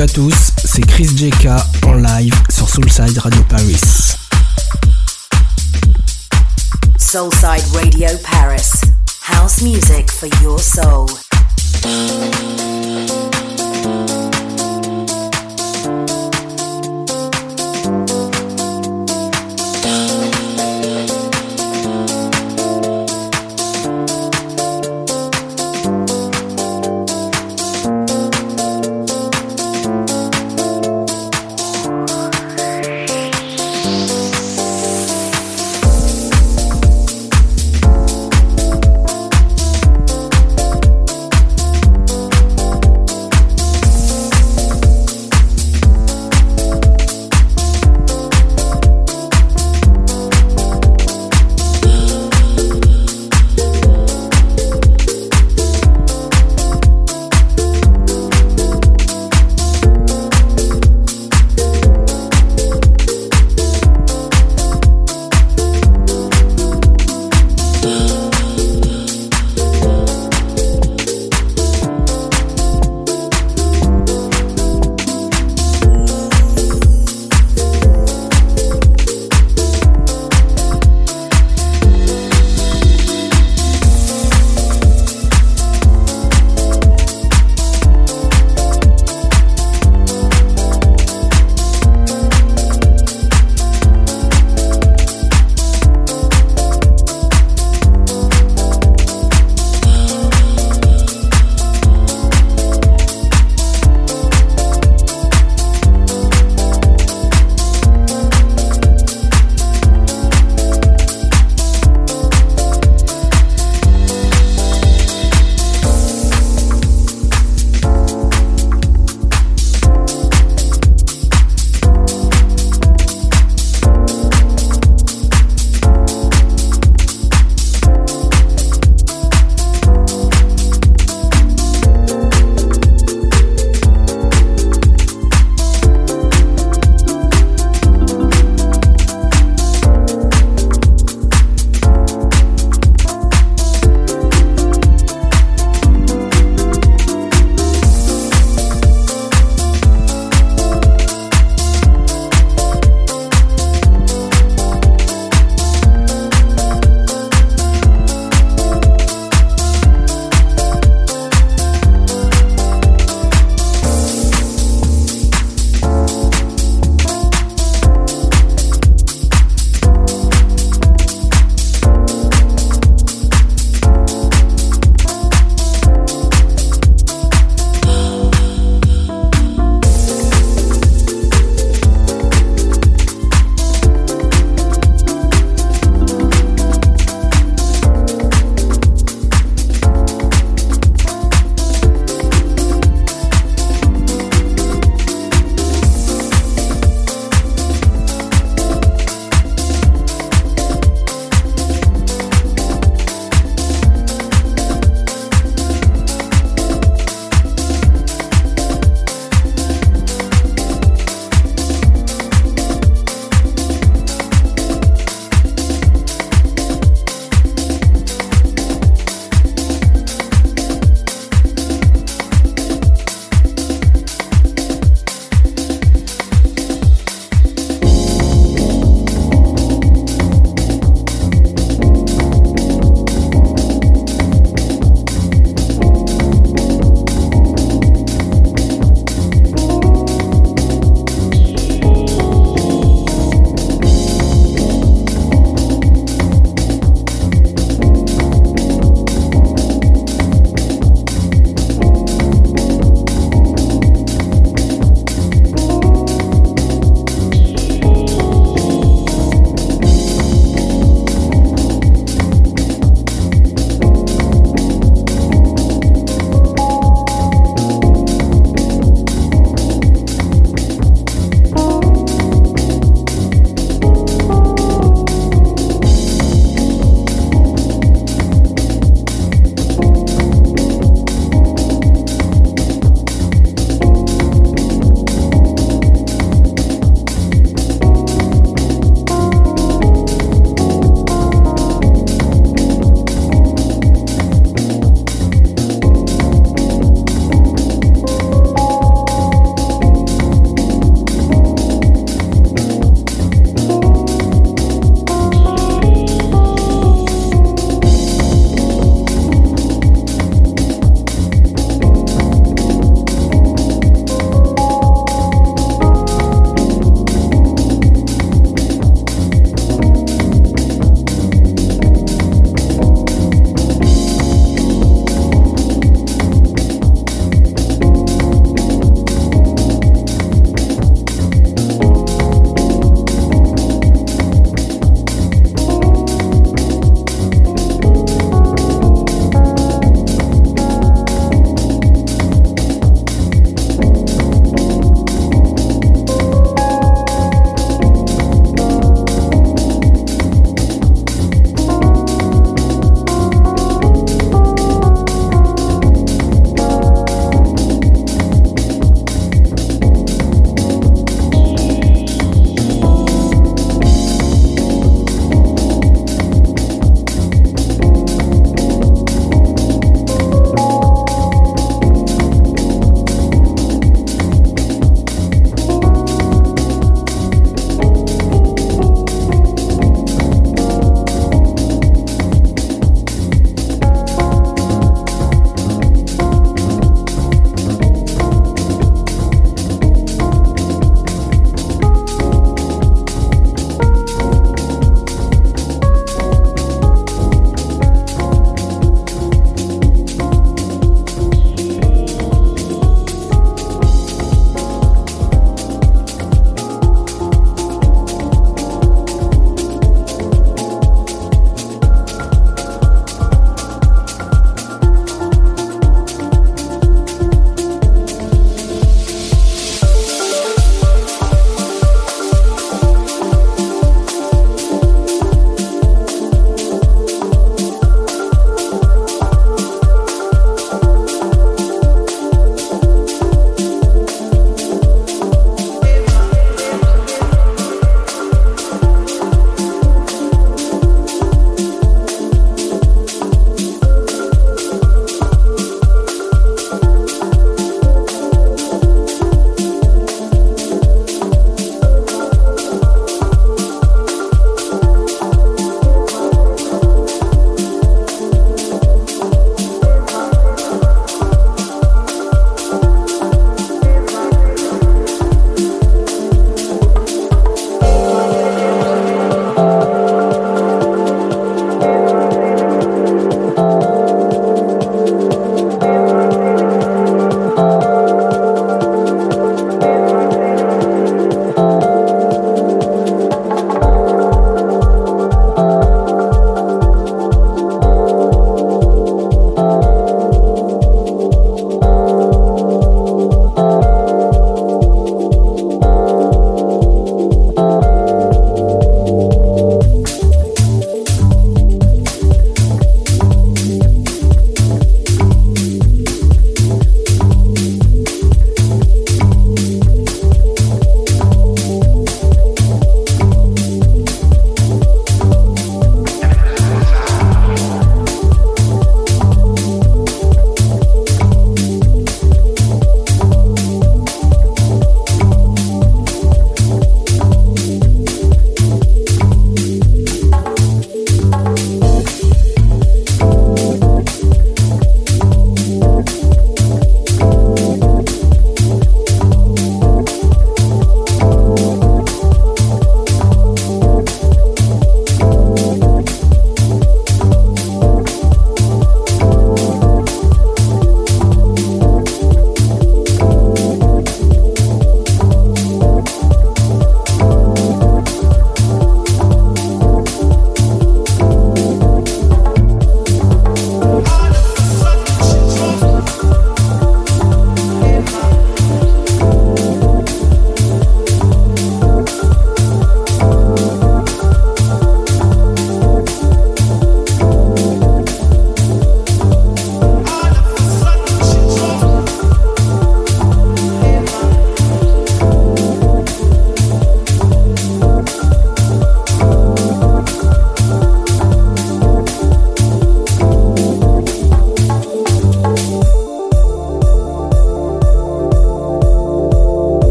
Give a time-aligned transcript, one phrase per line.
[0.00, 1.46] Salut à tous, c'est Chris JK
[1.84, 3.76] en live sur Soulside Radio Paris.
[6.98, 8.80] Soulside Radio Paris.
[9.28, 11.06] House music for your soul.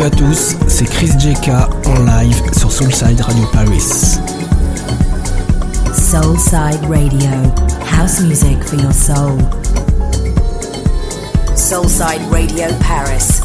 [0.00, 1.50] Salut à tous, c'est Chris JK
[1.84, 4.16] en live sur Soulside Radio Paris.
[5.92, 7.30] Soulside Radio,
[7.84, 9.36] house music for your soul.
[11.54, 13.42] Soulside Radio Paris,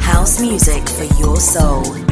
[0.00, 2.05] house music for your soul.